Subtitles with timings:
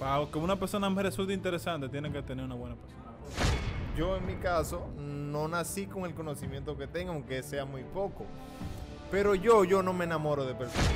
[0.00, 3.04] Para que una persona me resulte interesante, tiene que tener una buena persona.
[3.94, 8.24] Yo en mi caso no nací con el conocimiento que tengo, aunque sea muy poco.
[9.10, 10.90] Pero yo, yo no me enamoro de personas.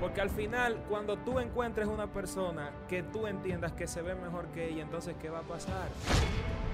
[0.00, 4.46] Porque al final, cuando tú encuentres una persona que tú entiendas que se ve mejor
[4.48, 5.86] que ella, entonces, ¿qué va a pasar?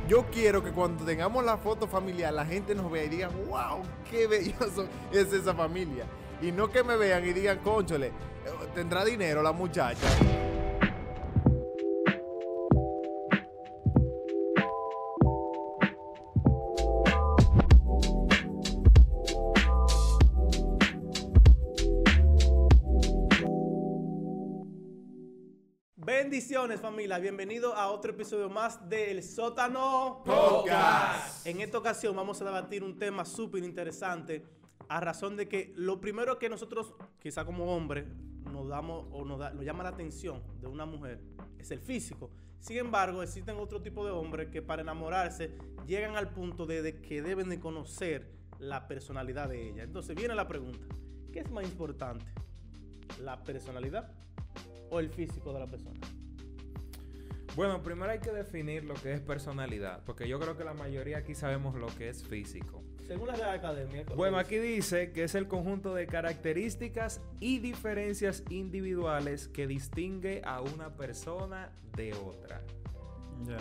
[0.09, 3.83] Yo quiero que cuando tengamos la foto familiar, la gente nos vea y diga, wow,
[4.11, 6.07] qué belloso es esa familia.
[6.41, 8.13] Y no que me vean y digan, conchole,
[8.75, 10.09] tendrá dinero la muchacha.
[26.35, 31.45] Bendiciones familia, bienvenido a otro episodio más del Sótano Podcast.
[31.45, 34.47] En esta ocasión vamos a debatir un tema súper interesante
[34.89, 38.07] a razón de que lo primero que nosotros, quizá como hombres,
[38.45, 41.21] nos damos o nos, da- nos llama la atención de una mujer
[41.59, 42.31] es el físico.
[42.61, 47.01] Sin embargo, existen otro tipo de hombres que para enamorarse llegan al punto de, de
[47.03, 49.83] que deben de conocer la personalidad de ella.
[49.83, 50.87] Entonces viene la pregunta,
[51.33, 52.25] ¿qué es más importante?
[53.21, 54.13] ¿La personalidad
[54.91, 55.99] o el físico de la persona?
[57.61, 61.19] Bueno, primero hay que definir lo que es personalidad, porque yo creo que la mayoría
[61.19, 62.83] aquí sabemos lo que es físico.
[63.07, 64.07] Según la Real Academia.
[64.07, 70.41] ¿qué Bueno, aquí dice que es el conjunto de características y diferencias individuales que distingue
[70.43, 72.63] a una persona de otra.
[73.43, 73.59] Ya.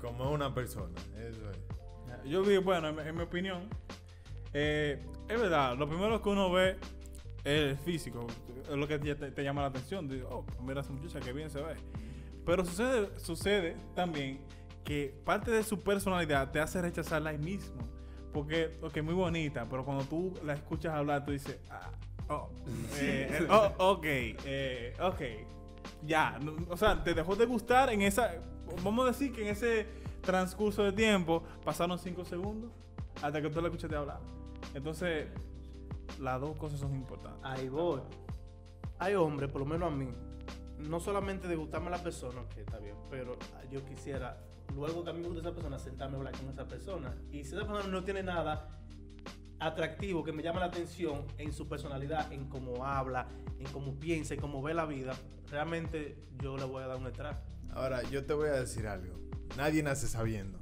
[0.00, 2.30] Como una persona, eso es.
[2.30, 3.68] Yo vi, bueno, en, en mi opinión,
[4.54, 6.78] eh, es verdad, lo primero que uno ve
[7.44, 8.26] es el físico,
[8.62, 10.08] es lo que te, te llama la atención.
[10.08, 11.74] Digo, oh, mira esa muchacha, que bien se ve.
[12.44, 14.40] Pero sucede, sucede también
[14.84, 17.80] que parte de su personalidad te hace rechazarla ahí mismo.
[18.32, 21.90] Porque, ok, muy bonita, pero cuando tú la escuchas hablar, tú dices, ah,
[22.28, 22.48] oh,
[22.98, 25.20] eh, eh, oh, ok, eh, ok,
[26.02, 26.40] ya,
[26.70, 28.34] o sea, te dejó de gustar en esa,
[28.82, 29.86] vamos a decir que en ese
[30.22, 32.70] transcurso de tiempo pasaron 5 segundos
[33.22, 34.20] hasta que tú la escuchaste hablar.
[34.72, 35.26] Entonces,
[36.18, 37.40] las dos cosas son importantes.
[37.42, 38.00] Ahí voy.
[38.98, 40.08] Hay hombres, por lo menos a mí,
[40.88, 43.36] no solamente de gustarme la persona, que está bien, pero
[43.70, 44.38] yo quisiera,
[44.74, 47.14] luego que a mí me gusta esa persona, sentarme a hablar con esa persona.
[47.30, 48.68] Y si esa persona no tiene nada
[49.58, 53.28] atractivo que me llama la atención en su personalidad, en cómo habla,
[53.58, 55.14] en cómo piensa, en cómo ve la vida,
[55.50, 57.42] realmente yo le voy a dar un extra.
[57.72, 59.18] Ahora, yo te voy a decir algo.
[59.56, 60.58] Nadie nace sabiendo.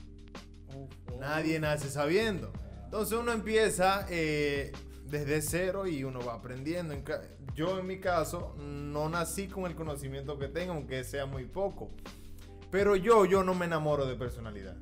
[1.19, 2.53] Nadie nace sabiendo.
[2.85, 4.73] Entonces uno empieza eh,
[5.11, 6.95] desde cero y uno va aprendiendo.
[7.55, 11.91] Yo en mi caso no nací con el conocimiento que tengo, aunque sea muy poco.
[12.71, 14.77] Pero yo, yo no me enamoro de personalidad.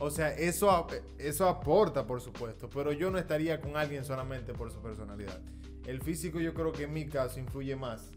[0.00, 0.86] O sea, eso,
[1.18, 5.40] eso aporta, por supuesto, pero yo no estaría con alguien solamente por su personalidad.
[5.86, 8.10] El físico yo creo que en mi caso influye más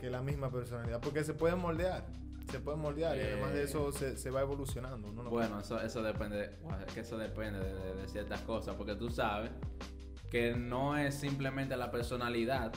[0.00, 2.04] que la misma personalidad, porque se puede moldear,
[2.50, 5.12] se puede moldear y además de eso se, se va evolucionando.
[5.12, 6.56] no- Bueno, eso, eso depende,
[6.92, 9.52] que eso depende de, de- de ciertas cosas, porque tú sabes
[10.30, 12.72] que no es simplemente la personalidad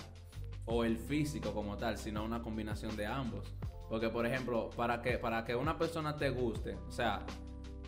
[0.66, 3.54] o el físico como tal, sino una combinación de ambos.
[3.90, 7.20] Porque, por ejemplo, para que, para que una persona te guste, o sea,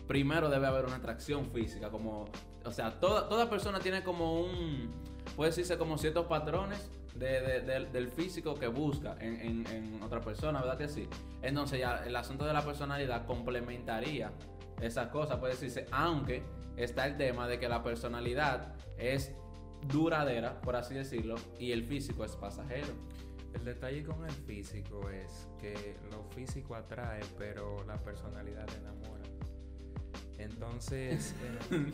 [0.06, 2.26] primero debe haber una atracción física, como,
[2.64, 4.92] o sea, toda, toda persona tiene como un,
[5.34, 10.02] puede decirse como ciertos patrones de- de- del- del físico que busca en, en- en
[10.02, 11.08] otra persona, ¿verdad que sí?
[11.42, 14.30] Entonces ya el asunto de la personalidad complementaría
[14.80, 16.42] esas cosas, puede decirse, aunque
[16.76, 19.34] está el tema de que la personalidad es
[19.88, 22.88] duradera, por así decirlo, y el físico es pasajero.
[23.54, 29.22] El detalle con el físico es que lo físico atrae, pero la personalidad enamora.
[30.38, 31.34] Entonces,
[31.70, 31.86] eh,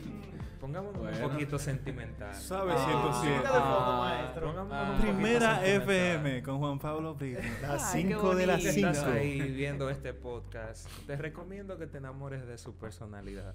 [0.60, 1.26] pongámonos Bueno.
[1.26, 2.34] un poquito sentimental.
[2.34, 2.74] ¿Sabes?
[2.76, 3.36] Ah, 107.
[3.36, 4.46] música de fondo, maestro.
[4.48, 4.82] Pongámonos Ah.
[4.90, 5.66] un poquito Primera.
[5.66, 7.40] FM con Juan Pablo Brito.
[7.62, 8.72] Las Ay, qué 5 de las bonito.
[8.74, 8.88] 5.
[8.88, 10.88] Estás ahí viendo este podcast.
[11.06, 13.54] Te recomiendo que te enamores de su personalidad.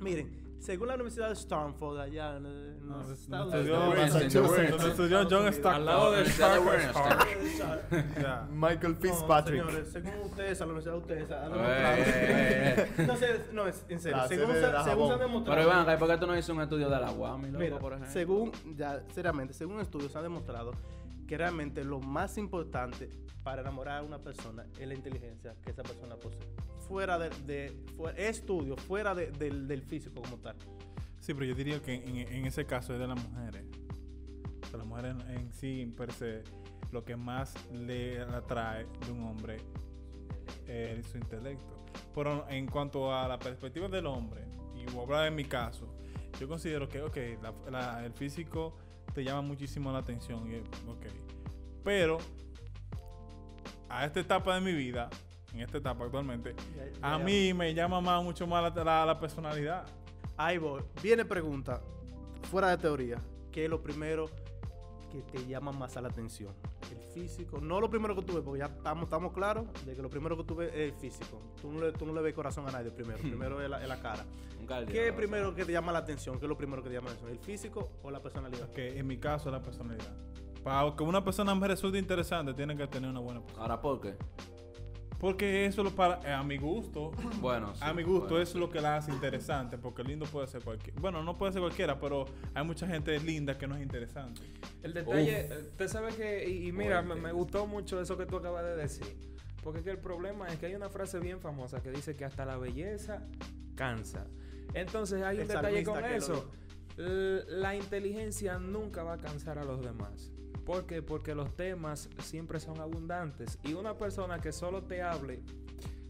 [0.00, 5.46] Miren, según la Universidad de Stanford, allá en, en los Estados Estudió- Unidos, estudió John
[5.48, 5.74] Stockton.
[5.74, 8.14] Al lado de Universidad de Star Western.
[8.22, 8.48] Ya.
[8.50, 9.60] Michael No, Fitzpatrick.
[9.66, 12.92] señores, según ustedes, a la universidad de ustedes, han demostrado- eh, eh.
[12.98, 14.16] Entonces, no, es en serio.
[14.18, 14.84] La según se, la ha
[15.18, 15.44] demostrado.
[15.44, 17.92] Pero Iván, ¿por qué tú no hiciste un estudio de la UAM, loco, Mira, por
[17.92, 18.12] ejemplo?
[18.12, 20.72] según, ya, seriamente, según estudios se ha demostrado
[21.26, 23.08] que realmente lo más importante
[23.42, 26.40] para enamorar a una persona es la inteligencia que esa persona posee.
[26.90, 30.56] Fuera de, de fuera, estudio, fuera de- del, físico como tal.
[31.20, 33.64] Sí, pero yo diría que en, ese caso es de las mujeres.
[34.76, 36.42] Las mujeres en, en sí, per se,
[36.90, 39.58] lo que más le atrae de un hombre
[40.66, 41.86] es su intelecto.
[42.12, 44.42] Pero en cuanto a la perspectiva del hombre,
[44.74, 45.94] y voy a hablar en mi caso,
[46.40, 48.76] yo considero que, ok, el físico
[49.14, 50.56] te llama muchísimo la atención, y,
[50.90, 51.06] ok.
[51.84, 52.18] Pero
[53.88, 55.08] a esta etapa de mi vida,
[55.54, 56.54] en esta etapa actualmente,
[57.00, 59.84] Ya- a ya- mí me llama más, mucho más la, la- la personalidad.
[60.36, 60.82] Ahí voy.
[61.02, 61.82] Viene pregunta,
[62.50, 63.18] fuera de teoría,
[63.52, 64.30] ¿qué es lo primero
[65.10, 66.54] que te llama más a la atención?
[66.90, 67.60] El físico.
[67.60, 70.36] No lo primero que tú ves, porque ya estamos, estamos claros de que lo primero
[70.36, 71.40] que tú ves es el físico.
[71.60, 73.18] Tú no le, tú no le ves corazón a nadie primero.
[73.20, 74.24] primero es la, es la cara.
[74.60, 76.38] Un cardio, ¿Qué es primero que te llama la atención?
[76.38, 77.32] ¿Qué es lo primero que te llama la atención?
[77.32, 78.70] ¿El físico o la personalidad?
[78.70, 80.14] Que en mi caso es la personalidad.
[80.62, 83.70] Para que una persona me resulte interesante, tiene que tener una buena personalidad.
[83.70, 84.16] Ahora, ¿por qué?
[85.20, 88.42] Porque eso lo para, eh, a mi gusto, Bueno, sí, a mi gusto, bueno.
[88.42, 89.76] eso es lo que la hace interesante.
[89.76, 90.98] Porque lindo puede ser cualquiera.
[90.98, 92.24] Bueno, no puede ser cualquiera, pero
[92.54, 94.40] hay mucha gente linda que no es interesante.
[94.82, 98.36] El detalle, eh, usted sabe que, y, y mira, me, gustó mucho eso que tú
[98.36, 99.14] acabas de decir.
[99.62, 102.24] Porque es que el problema es que hay una frase bien famosa que dice que
[102.24, 103.22] hasta la belleza
[103.74, 104.26] cansa.
[104.72, 106.50] Entonces hay un El detalle con eso.
[106.96, 110.32] La inteligencia nunca va a cansar a los demás.
[110.64, 111.02] ¿Por qué?
[111.02, 113.58] Porque los temas siempre son abundantes.
[113.64, 115.40] Y una persona que solo te hable,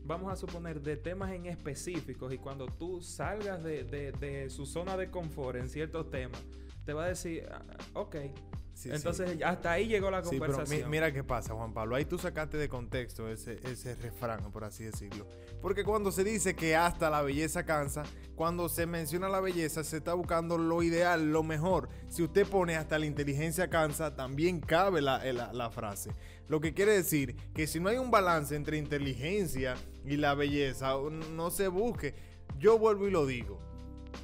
[0.05, 4.97] vamos a suponer, de temas en específicos, y cuando tú salgas de, de- su zona
[4.97, 6.43] de confort en ciertos temas,
[6.85, 7.63] te va a decir, "Ah,
[7.95, 8.17] ok.
[8.81, 8.95] Sí, sí.
[8.97, 10.91] Entonces, hasta ahí llegó la Sí, pero mi- conversación.
[10.91, 11.97] mira qué pasa, Juan Pablo.
[11.97, 15.27] Ahí tú sacaste de contexto ese, ese refrán, por así decirlo.
[15.61, 18.05] Porque cuando se dice que hasta la belleza cansa,
[18.35, 21.91] cuando se menciona la belleza, se está buscando lo ideal, lo mejor.
[22.09, 26.15] Si usted pone hasta la inteligencia cansa, también cabe la, eh, la- la frase.
[26.49, 29.75] Lo que quiere decir que si no hay un balance entre inteligencia
[30.07, 30.95] y la belleza,
[31.33, 32.15] no se busque.
[32.59, 33.61] Yo vuelvo y lo digo.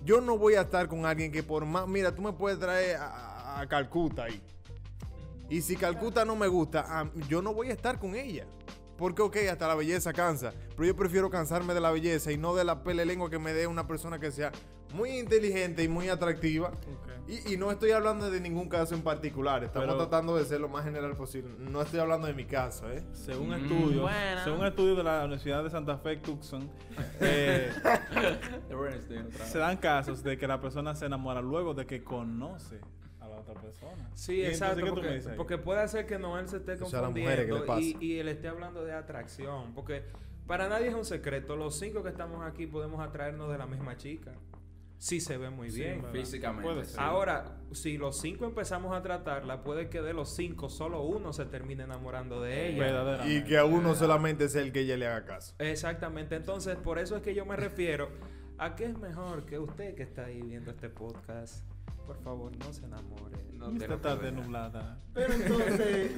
[0.05, 1.87] Yo no voy a estar con alguien que por más...
[1.87, 4.41] Mira, tú me puedes traer a, a- a Calcuta ahí.
[5.49, 8.47] Y si Calcuta no me gusta, ah, yo no voy a estar con ella.
[8.97, 10.53] Porque, ok, hasta la belleza cansa.
[10.75, 13.53] Pero yo prefiero cansarme de la belleza y no de la pele lengua que me
[13.53, 14.51] dé una persona que sea
[14.95, 16.73] muy inteligente y muy atractiva.
[17.29, 19.63] Y, y no estoy hablando de ningún caso en particular.
[19.65, 21.51] Estamos Pero- tratando de ser lo más general posible.
[21.59, 23.05] No estoy hablando de mi caso, ¿eh?
[23.13, 24.45] Según Mm, estudios, bueno.
[24.45, 26.71] según estudios de la Universidad de Santa Fe, Tucson,
[27.21, 27.71] eh,
[29.45, 32.81] se dan casos de que la persona se enamora luego de que conoce
[33.37, 34.11] a otra persona.
[34.15, 34.85] Sí, exacto.
[34.85, 37.53] ¿qué tú me Porque, puede ser que Noel se esté Eso a las mujeres, ¿qué
[37.53, 39.75] le confundiendo y, él esté hablando de atracción.
[39.75, 40.05] Porque
[40.47, 41.57] para nadie es un secreto.
[41.57, 44.33] Los cinco que estamos aquí podemos atraernos de la misma chica.
[44.99, 46.03] Sí se ve muy Sí, bien.
[46.03, 46.13] ¿verdad?
[46.13, 46.93] Físicamente, Puede sí.
[46.93, 47.01] ser.
[47.01, 51.45] Ahora, si los cinco empezamos a tratarla, puede que de los cinco solo uno se
[51.45, 53.27] termine enamorando de ella.
[53.27, 55.55] Y que a uno solamente sea el que ella le haga caso.
[55.59, 56.35] Exactamente.
[56.37, 58.09] Entonces, por eso es que yo me refiero
[58.59, 61.63] a que es mejor que usted que está ahí viendo este podcast,
[62.07, 63.37] por favor, no se enamore.
[63.55, 64.99] No Esta quiero que tarde nublada.
[65.15, 66.13] Pero entonces,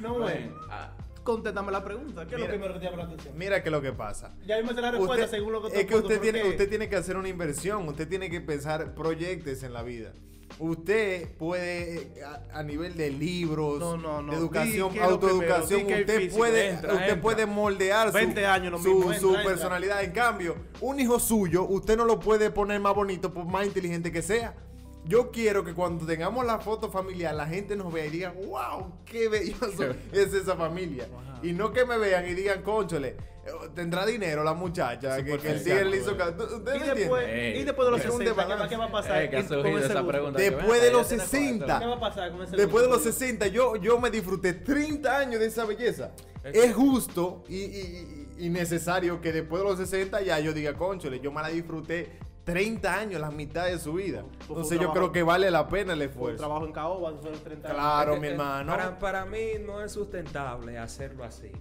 [0.00, 0.92] no Bueno, ah,
[1.24, 2.26] Contéstame la pregunta.
[2.26, 3.38] ¿Qué es lo que te llama la atención?
[3.38, 4.34] Mira que lo que pasa.
[4.44, 6.68] Ya me sé la respuesta Usted- según lo que tú es que usted tiene, usted
[6.68, 10.12] tiene que hacer una inversión, usted tiene que pensar proyectos en la vida.
[10.58, 14.32] Usted puede, a, a nivel de libros, No, no, no.
[14.32, 16.36] de educación, que lo autoeducación, primero, di que el usted, físico.
[16.38, 17.22] puede, Entra, usted entra.
[17.22, 19.44] puede moldear su, 20 años lo su- mismo, entra, su entra.
[19.44, 20.02] personalidad.
[20.04, 24.10] En cambio, un hijo suyo, usted no lo puede poner más bonito por más inteligente
[24.12, 24.54] que sea.
[25.04, 28.92] Yo quiero que cuando tengamos la foto familiar, la gente nos vea y diga, wow,
[29.04, 31.06] qué belloso es esa familia.
[31.10, 31.20] Wow.
[31.44, 33.08] Y no que me vean y digan, conchole,
[33.44, 36.78] eh, tendrá dinero la muchacha, que, que el tigre le hizo ca- ¿Tú- ¿Usted Y
[36.78, 37.52] después, entiende?
[37.56, 39.66] Ey, y después de los es un 60, ¿qué, va- a pasar eh, que con
[39.66, 40.38] ese pregunta.
[40.38, 41.66] Después de ven, los ya tiene 60.
[41.66, 41.80] cuarto.
[41.80, 43.12] ¿Qué va a pasar con ese Después de los tuyo?
[43.12, 46.12] 60, yo, yo me disfruté 30 años de esa belleza.
[46.44, 50.74] Es justo y, y- y- y necesario que después de los 60 ya yo diga,
[50.74, 52.10] conchole, yo me la disfruté
[52.44, 54.20] 30 años, la mitad de su vida.
[54.22, 56.38] Fue un Entonces yo trabajo- creo que vale la pena el esfuerzo.
[56.38, 57.78] trabajo en caoba, son 30 años.
[57.80, 58.72] Claro, mi eh, hermano.
[58.72, 61.52] Para, para mí no es sustentable hacerlo así.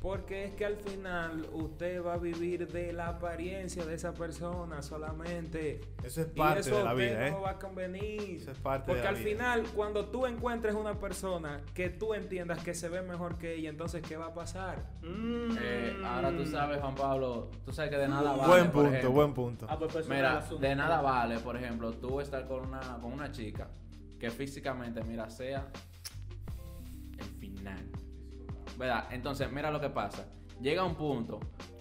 [0.00, 4.80] Porque es que al final usted va a vivir de la apariencia de esa persona
[4.80, 5.82] solamente.
[6.02, 7.30] Eso es Y parte eso de a la vida, ¿eh?
[7.32, 8.38] no va a convenir.
[8.40, 9.28] Eso es parte Porque de la al vida.
[9.30, 13.68] final, cuando tú encuentres una persona que tú entiendas que se ve mejor que ella,
[13.68, 14.78] entonces ¿qué va a pasar?
[15.02, 15.56] Mm.
[15.60, 18.46] Eh, ahora tú sabes, Juan Pablo, tú sabes que de nada vale.
[18.48, 19.10] buen por punto, ejemplo.
[19.12, 19.66] buen punto.
[19.68, 23.30] Ah, pues personal Mira, de nada vale, por ejemplo, tú estar con una, con una
[23.32, 23.68] chica
[24.18, 25.66] que físicamente, mira, sea
[27.18, 27.84] el final.
[28.80, 29.04] ¿Verdad?
[29.10, 30.24] Entonces, mira lo que pasa.
[30.60, 31.38] Llega un punto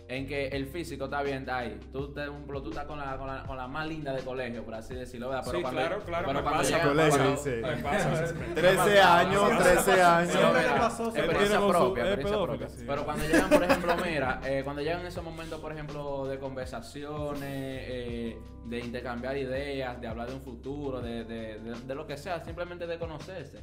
[0.09, 1.79] en que el físico está bien, está ahí.
[1.93, 4.73] Tú, te, tú estás con la, con, la, con la más linda de colegio, por
[4.73, 5.43] así decirlo, ¿verdad?
[5.51, 7.55] Sí, claro, claro, Pero me cuando pasa, colegio, cuando- dice.
[7.61, 8.33] Me pasa.
[8.55, 10.35] 13 años, 13 años.
[10.35, 12.69] Mira, experiencia propia, experiencia propia.
[12.69, 12.83] sí.
[12.87, 17.41] Pero cuando llegan, por ejemplo, mira, eh, cuando llegan esos momentos, por ejemplo, de conversaciones,
[17.43, 22.17] eh, de intercambiar ideas, de hablar de un futuro, de, de- de- de lo que
[22.17, 23.59] sea, simplemente de conocerse.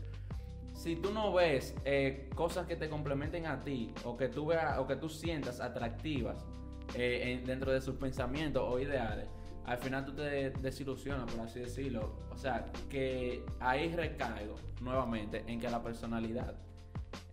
[0.87, 4.79] Si tú no ves eh, cosas que te complementen a ti o que tú veas
[4.79, 6.47] o que tú sientas atractivas
[6.95, 9.27] eh, en- dentro de sus pensamientos o ideales,
[9.65, 12.15] al final tú te desilusionas, por así decirlo.
[12.31, 16.55] O sea, que ahí recaigo nuevamente en que la personalidad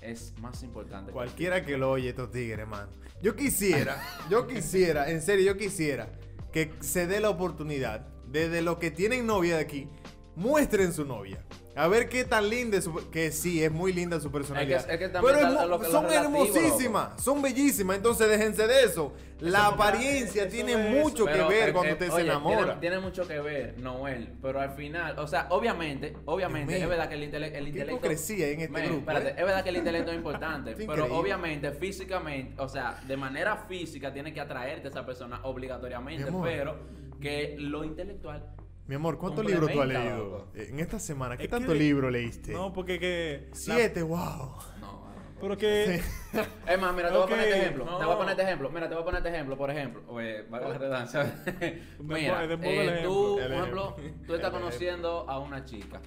[0.01, 1.12] es más importante.
[1.12, 2.89] que Cualquiera que lo oye, estos tigres, hermano.
[3.22, 6.07] Yo quisiera, yo quisiera, en serio, yo quisiera
[6.51, 9.88] que se dé la oportunidad, desde los que tienen novia de aquí,
[10.36, 11.45] muestren su novia.
[11.75, 14.89] A ver qué tan linda es su, que sí, es muy linda su personalidad.
[14.89, 19.13] es que Pero lo son hermosísimas, son bellísimas, entonces déjense de eso.
[19.39, 22.63] La apariencia tiene mucho que ver cuando usted se oye, enamora.
[22.65, 24.29] Tiene, tiene mucho que ver, Noel.
[24.41, 27.95] Pero al final, o sea, obviamente, obviamente, es verdad que el, intele- el intelecto.
[27.95, 29.35] hipocresía en este grupo, espérate, eh.
[29.37, 30.71] es verdad que el intelecto es importante.
[30.83, 35.39] Es pero obviamente, físicamente, o sea, de manera física tiene que atraerte a esa persona
[35.43, 36.31] obligatoriamente.
[36.43, 36.77] Pero
[37.19, 38.45] que lo intelectual.
[38.87, 40.47] Mi amor, ¿cuántos libros tú has leído loco.
[40.55, 41.37] eh, en esta semana?
[41.37, 42.51] ¿Qué Es tanto que- libro leíste?
[42.51, 43.47] No, porque que.
[43.49, 44.55] la- Siete, wow.
[44.81, 45.03] No,
[45.39, 46.01] pero que.
[46.67, 47.85] Es más, mira, te voy a poner este ejemplo.
[47.85, 48.69] Te voy a poner este ejemplo.
[48.69, 50.01] Mira, te voy a poner este ejemplo, por ejemplo.
[50.09, 50.59] Oye, la
[51.99, 53.95] mira, eh, tú, por ejemplo,
[54.27, 56.01] tú estás conociendo a una chica.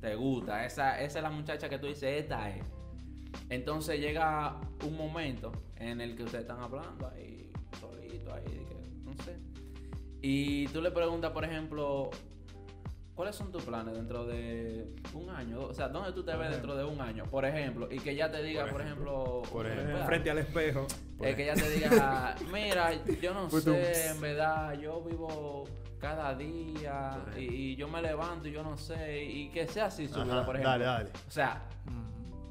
[0.00, 0.64] Te gusta.
[0.66, 2.64] Esa, esa es la muchacha que tú dices, esta es.
[3.48, 7.50] Entonces llega un momento en el que ustedes están hablando ahí,
[7.80, 9.36] solito, ahí, de que, no sé.
[10.22, 12.10] Y tú le preguntas, por ejemplo,
[13.14, 15.60] ¿cuáles son tus planes dentro de un año?
[15.60, 17.24] O sea, ¿dónde tú te ves dentro de un año?
[17.24, 19.88] Por ejemplo, y que ya te diga, por ejemplo, Por ejemplo.
[19.90, 20.86] espera, Frente al espejo.
[21.20, 22.92] Eh, que ya te diga, mira,
[23.22, 25.64] yo no Pues tú- sé, en verdad, yo vivo
[25.98, 27.40] cada día y,
[27.72, 30.56] y yo me levanto y yo no sé, y que sea así su vida, por
[30.56, 30.70] ejemplo.
[30.70, 31.10] dale, dale.
[31.26, 31.62] O sea,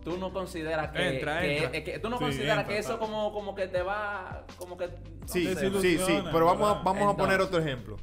[0.06, 1.84] tú no consideras que, Entra, que- entra.
[1.84, 4.88] que- tú no Sí, consideras entra, que eso como, como que te va, como que...
[4.88, 4.94] no
[5.28, 7.98] Sí, sé, sí, sí, pero vamos a, vamos a poner otro ejemplo.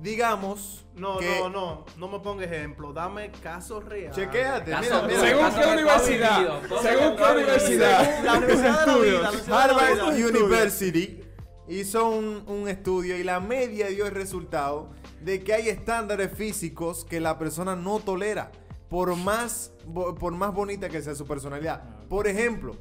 [0.00, 1.40] Digamos No, que...
[1.40, 1.84] no, no.
[1.96, 2.92] No me ponga ejemplo.
[2.92, 4.14] Dame casos reales.
[4.14, 5.20] Chequéate, Caso- mira, mira.
[5.20, 8.24] Según qué universidad, vivido, según qué universidad.
[8.24, 9.20] La Universidad de la Vida.
[9.22, 10.28] la Universidad de la Harvard Vida.
[10.28, 11.20] University
[11.68, 17.04] hizo un, un estudio y la media dio el resultado de que hay estándares físicos
[17.04, 18.52] que la persona no tolera
[18.88, 21.82] por más, por más bonita que sea su personalidad.
[22.08, 22.76] Por ejemplo,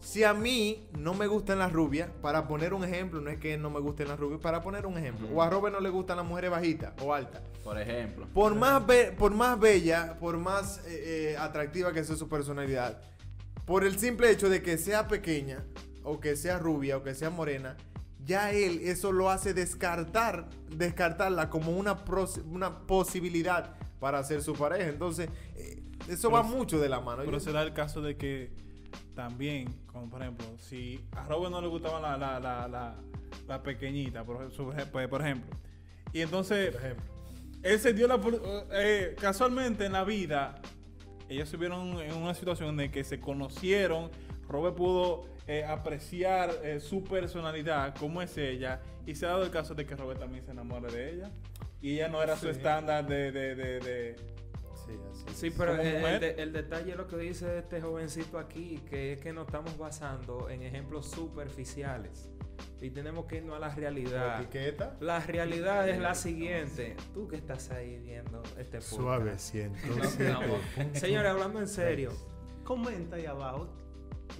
[0.00, 3.56] si a mí no me gustan las rubias, para poner un ejemplo, no es que
[3.56, 6.16] no me gusten las rubias, para poner un ejemplo, o a Robert no le gustan
[6.16, 7.40] las mujeres bajitas o altas.
[7.62, 8.26] Por ejemplo.
[8.34, 13.00] Por más, be- por más bella, por más eh, eh, atractiva que sea su personalidad,
[13.64, 15.64] por el simple hecho de que sea pequeña,
[16.02, 17.76] o que sea rubia, o que sea morena,
[18.24, 22.04] ya él eso lo hace descartar, descartarla como una,
[22.50, 24.88] una posibilidad para ser su pareja.
[24.90, 27.22] Entonces, eh, eso Pero va mucho de la mano.
[27.24, 28.50] Pero se da el caso de que
[29.14, 32.96] también, como por ejemplo, si a Robert no le gustaba la, la, la, la,
[33.46, 35.56] la pequeñita, por, su- pues, por ejemplo,
[36.12, 37.04] y entonces por ejemplo.
[37.62, 38.20] él se dio la
[38.72, 40.60] eh, casualmente en la vida
[41.28, 44.10] ellos se vieron en una situación en la que se conocieron
[44.48, 49.50] Robert pudo eh, apreciar eh, su personalidad cómo es ella y se ha dado el
[49.50, 51.30] caso de que Robert también se enamora de ella
[51.82, 54.16] y ella no era su estándar de, de, de, de-
[54.86, 58.38] Sí, así Sí, pero el, el de- el detalle es lo que dice este jovencito
[58.38, 62.30] aquí, que es que nos estamos basando en ejemplos superficiales
[62.80, 64.40] y tenemos que irnos a la La realidad.
[64.40, 64.96] etiqueta.
[65.00, 66.96] La realidad es la siguiente.
[67.14, 68.82] Tú que estás ahí viendo este podcast.
[68.92, 69.78] Suave, siento.
[69.86, 72.10] No, Señores, hablando en serio,
[72.64, 73.68] Comenta ahí abajo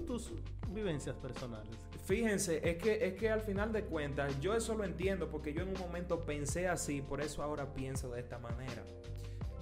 [0.06, 0.32] tus
[0.68, 1.76] vivencias personales.
[2.04, 5.62] Fíjense, es que, es que al final de cuentas, yo eso lo entiendo porque yo
[5.62, 8.82] en un momento pensé así, por eso ahora pienso de esta manera.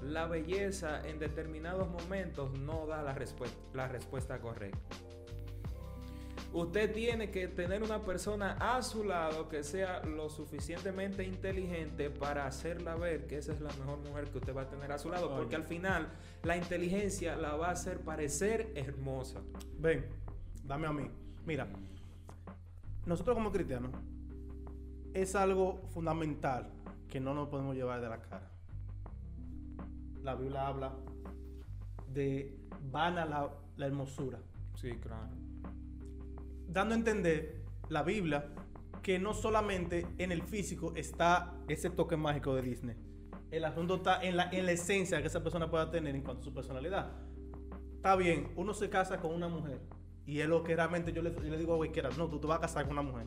[0.03, 3.15] La belleza en determinados momentos no da la,
[3.75, 4.97] la respuesta correcta.
[6.53, 12.47] Usted tiene que tener una persona a su lado que sea lo suficientemente inteligente para
[12.47, 15.11] hacerla ver que esa es la mejor mujer que usted va a tener a su
[15.11, 15.37] lado.
[15.37, 16.09] Porque al final
[16.43, 19.41] la inteligencia la va a hacer parecer hermosa.
[19.79, 20.07] Ven,
[20.65, 21.09] dame a mí.
[21.47, 21.69] Mira,
[23.11, 23.91] nosotros como cristianos
[25.15, 26.71] es algo fundamental
[27.09, 28.53] que no nos podemos llevar de la cara.
[30.23, 30.93] La Biblia habla
[32.07, 32.57] de
[32.93, 34.39] vana la, la hermosura.
[34.77, 35.27] Sí, claro.
[36.69, 38.49] Dando a entender la Biblia
[39.03, 42.97] que no solamente en el físico está ese toque mágico de Disney.
[43.51, 46.43] El asunto está en la, en la esencia que esa persona pueda tener en cuanto
[46.43, 47.11] a su personalidad.
[47.97, 49.81] Está bien, uno se casa con una mujer
[50.31, 52.61] y es lo que realmente yo le, digo a cualquiera, no, tú te vas a
[52.61, 53.27] casar con una mujer.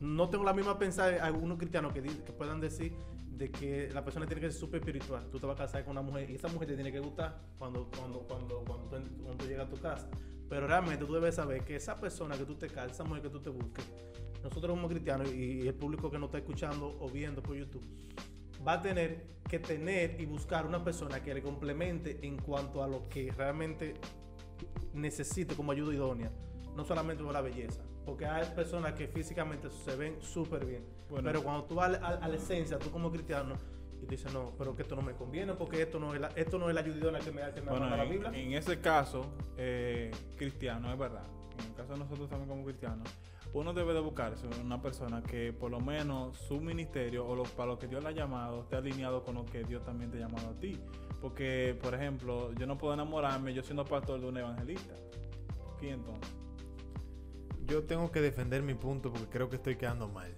[0.00, 2.02] No tengo la misma pensada de algunos cristianos que,
[2.36, 2.92] puedan decir
[3.30, 5.30] de que la persona tiene que ser súper espiritual.
[5.30, 7.40] Tú te vas a casar con una mujer y esa mujer te tiene que gustar
[7.56, 10.10] cuando, cuando, cuando, cuando, tú, cuando tú llegas a tu casa.
[10.46, 13.30] Pero realmente tú debes saber que esa persona que tú te casas, esa mujer que
[13.30, 13.90] tú te busques,
[14.42, 17.82] nosotros como cristianos y el público que nos está escuchando o viendo por YouTube,
[18.66, 22.88] va a tener que tener y buscar una persona que le complemente en cuanto a
[22.88, 23.94] lo que realmente
[24.94, 26.30] necesite como ayuda idónea,
[26.76, 31.24] no solamente por la belleza, porque hay personas que físicamente se ven súper bien, Bueno.
[31.26, 33.54] pero cuando tú vas a, a- a la esencia, tú como cristiano,
[34.02, 36.56] y dice, no, pero que esto no me conviene porque esto no es la, esto
[36.58, 38.30] no es la ayudona que me, que me Bueno, la Biblia.
[38.32, 39.26] en ese caso,
[39.56, 41.24] eh, cristiano, es verdad.
[41.58, 43.08] En el caso de nosotros también como cristianos,
[43.52, 47.70] uno debe de buscarse una persona que por lo menos su ministerio o lo, para
[47.70, 50.28] lo que Dios le ha llamado esté alineado con lo que Dios también te ha
[50.28, 50.78] llamado a ti.
[51.20, 54.94] Porque, por ejemplo, yo no puedo enamorarme yo siendo pastor de un evangelista.
[55.80, 56.34] ¿Quién entonces?
[57.66, 60.34] Yo tengo que defender mi punto porque creo que estoy quedando mal.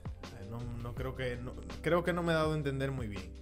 [0.48, 3.32] No, no creo que no, creo que no me he dado a entender muy bien.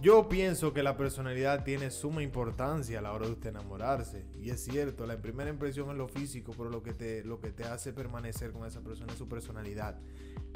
[0.00, 4.24] Yo pienso que la personalidad tiene suma importancia a la hora de usted enamorarse.
[4.40, 7.50] Y es cierto, la primera impresión es lo físico, pero lo que te, lo que
[7.50, 9.98] te hace permanecer con esa persona es su personalidad.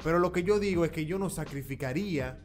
[0.01, 2.39] Pero lo que yo digo es que yo no sacrificaría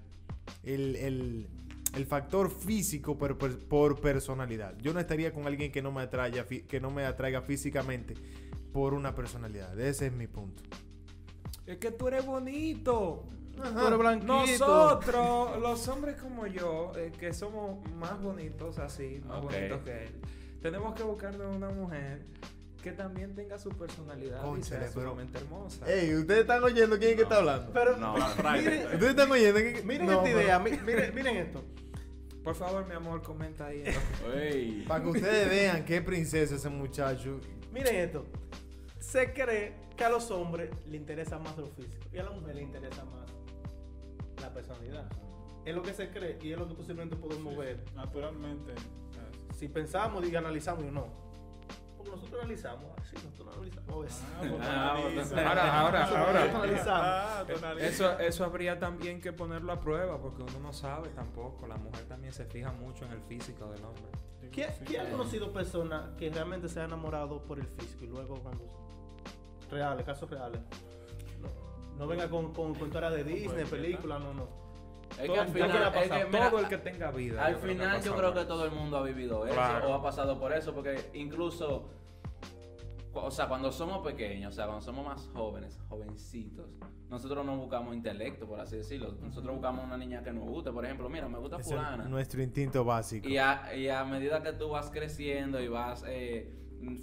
[0.65, 1.49] el, el-
[1.95, 4.77] el factor físico por, por- por personalidad.
[4.79, 8.15] Yo no estaría con alguien que no me atraiga, que no me atraiga físicamente
[8.73, 9.79] por una personalidad.
[9.81, 10.63] Ese es mi punto.
[11.65, 13.25] Es que tú eres bonito.
[14.27, 20.11] Nosotros, los hombres como yo, eh, que somos más bonitos así, más bonitos que él,
[20.63, 22.23] tenemos que buscarnos una mujer
[22.83, 25.93] que también tenga su personalidad y Cónchale, sea pero- sumamente hermosa.
[25.93, 27.73] Ey, ¿ustedes están oyendo quién es que está hablando?
[27.73, 29.61] Pero No, miren, ¿Ustedes están oyendo?
[29.61, 31.65] quién- miren No, esta idea, mi- miren, miren esto.
[32.45, 33.85] Por favor, mi amor, comenta ahí.
[34.87, 37.41] Para que ustedes vean qué princesa ese muchacho.
[37.73, 38.25] Miren esto.
[39.01, 42.55] Se cree que a los hombres le interesa más lo físico y a la mujer
[42.55, 43.29] le interesa más
[44.49, 45.05] la personalidad.
[45.65, 47.85] Es lo que se cree y es lo que posiblemente podemos ver.
[47.95, 48.73] Naturalmente.
[48.73, 51.07] eh, Si pensamos y analizamos y no.
[51.97, 54.23] Porque nosotros analizamos, así nosotros analizamos a veces.
[54.37, 56.41] Ah, pues, Ah, pues, Ahora, ahora, ahora.
[56.87, 57.81] Ah, analizas.
[57.95, 61.67] Eso, eso habría también que ponerlo a prueba porque uno no sabe tampoco.
[61.67, 64.05] La mujer también se fija mucho en el físico del hombre.
[64.53, 64.85] ¿Quién, Sí.
[64.87, 68.65] quién ha conocido personas que realmente se han enamorado por el físico y luego cuando...
[69.71, 70.61] Reales, casos reales.
[71.99, 74.49] No, venga con, con, con historias de Disney, películas, no, no.
[75.19, 77.45] Es Todo- que al final, es que, mira, Todo el que tenga vida.
[77.45, 79.89] al yo final yo creo que todo el mundo ha vivido eso Claro.
[79.91, 81.89] o ha pasado por eso, porque incluso,
[83.15, 86.67] o sea, cuando somos pequeños, o sea, cuando somos más jóvenes, jovencitos,
[87.09, 89.13] nosotros no buscamos intelecto, por así decirlo.
[89.23, 90.71] Nosotros buscamos una niña que nos guste.
[90.71, 92.05] Por ejemplo, mira, me gusta Ese fulana.
[92.05, 93.27] es nuestro instinto básico.
[93.29, 96.53] Y a, y a medida que tú vas creciendo y vas eh,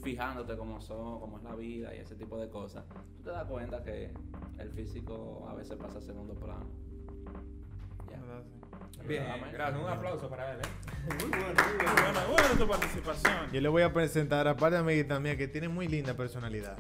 [0.04, 2.86] fijándote cómo son, cómo es la vida y ese tipo de cosas,
[3.18, 4.12] tú te das cuenta que
[4.60, 6.66] el físico a veces pasa a segundo plano.
[8.08, 9.08] Sí.
[9.08, 9.50] Bien, Amén.
[9.54, 9.82] gracias.
[9.84, 10.60] Un aplauso para él.
[10.62, 11.14] ¿eh?
[11.22, 12.02] Muy bueno, muy bueno.
[12.02, 13.52] Bueno, bueno tu participación.
[13.52, 16.78] Yo le voy a presentar a par de amiguitas mías que tienen muy linda personalidad.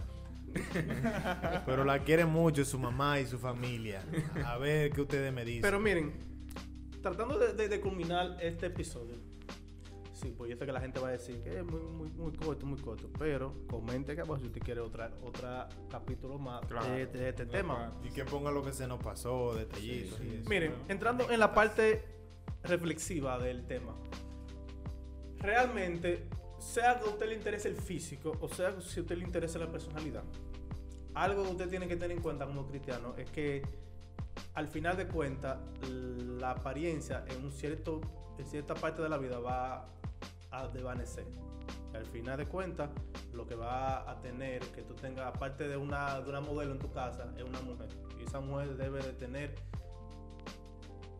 [1.65, 4.01] Pero la quiere mucho su mamá y su familia.
[4.45, 5.61] A ver qué ustedes me dicen.
[5.61, 6.13] Pero miren,
[7.01, 9.15] tratando de, de- de culminar este episodio,
[10.15, 12.31] sí, pues yo sé que la gente va a decir que es muy, muy, muy
[12.33, 16.89] corto, muy corto, pero comente acá abajo si usted quiere otra, otra capítulo más Claro.
[16.91, 17.93] de, de este tema.
[18.03, 20.19] y que ponga lo que se nos pasó, detallitos.
[20.47, 22.03] Miren, entrando en la parte
[22.63, 23.95] reflexiva del tema,
[25.39, 26.27] realmente,
[26.59, 29.59] sea que a usted le interese el físico o sea si a usted le interesa
[29.59, 30.23] la personalidad,
[31.13, 33.61] algo que usted tiene que tener en cuenta como cristiano es que
[34.53, 35.57] al final de cuentas
[35.89, 38.01] la apariencia en un cierto
[38.43, 39.87] cierta parte de la vida va
[40.51, 41.25] a desvanecer.
[41.93, 42.89] Al final de cuentas
[43.33, 46.79] lo que va a tener que tú tengas aparte de una de una modelo en
[46.79, 47.87] tu casa es una mujer
[48.19, 49.55] y esa mujer debe de tener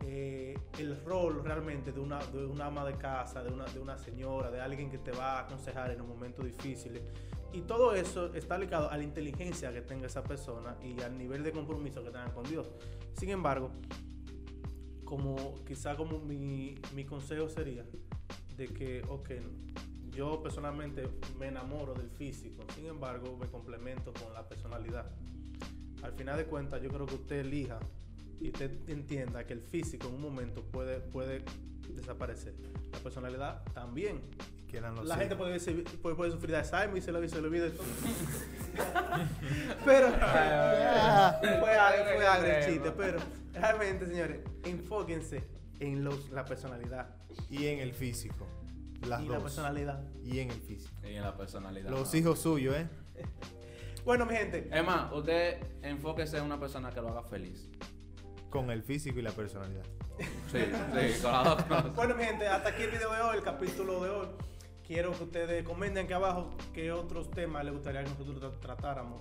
[0.08, 3.98] eh, el rol realmente de una, de una ama de casa, de una, de una
[3.98, 7.02] señora, de alguien que te va a aconsejar en los momentos difíciles.
[7.56, 11.42] Y todo eso está ligado a la inteligencia que tenga esa persona y al nivel
[11.42, 12.70] de compromiso que tenga con Dios.
[13.14, 13.70] Sin embargo,
[15.06, 17.82] como quizá como mi, mi consejo sería
[18.58, 19.30] de que, ok,
[20.10, 25.10] yo personalmente me enamoro del físico, sin embargo me complemento con la personalidad.
[26.02, 27.80] Al final de cuentas, yo creo que usted elija
[28.38, 31.42] y usted entienda que el físico en un momento puede, puede
[31.88, 32.54] desaparecer.
[32.92, 34.20] La personalidad también.
[34.80, 37.46] Los La gente puede, decir- puede, puede sufrir de Alzheimer y se le, se le
[37.48, 37.84] olvida todo.
[39.84, 40.18] pero fue,
[41.76, 43.18] agrio, fue agrio el chiste, pero
[43.54, 45.44] realmente, señores, enfóquense
[45.80, 47.08] en los, la personalidad
[47.50, 48.46] Y en el físico.
[49.06, 49.36] Las y dos.
[49.36, 50.02] la personalidad.
[50.24, 50.94] Y en el físico.
[51.04, 51.90] Y en la personalidad.
[51.90, 52.18] Los ¿no?
[52.18, 52.88] hijos suyos, ¿eh?
[54.04, 57.68] Bueno, mi gente, Es más, usted enfóquese en una persona que lo haga feliz.
[58.50, 59.82] Con el físico y la personalidad.
[60.52, 61.94] Sí, sí, con las dos cosas.
[61.96, 64.28] Bueno, mi gente, hasta aquí el video de hoy, el capítulo de hoy.
[64.86, 69.20] Quiero que ustedes comenten aquí abajo qué otros temas les gustaría que nosotros tra- tratáramos.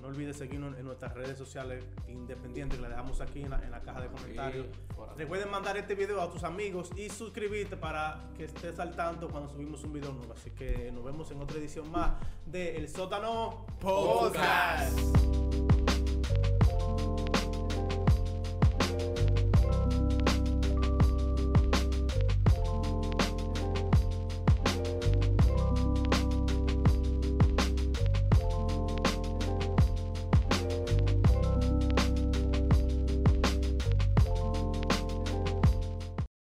[0.00, 3.70] No olvides seguirnos en nuestras redes sociales independientes que las dejamos aquí en la, en
[3.70, 4.66] la caja de comentarios.
[4.66, 5.14] aquí.
[5.16, 9.50] Recuerden mandar este video a tus amigos y suscribirte para que estés al tanto cuando
[9.50, 10.32] subimos un video nuevo.
[10.32, 12.12] Así que nos vemos en otra edición más
[12.46, 15.41] de El Sótano Podcast.